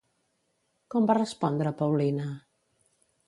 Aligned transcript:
Com 0.95 1.09
va 1.11 1.17
respondre 1.19 1.75
Paulina? 1.83 2.31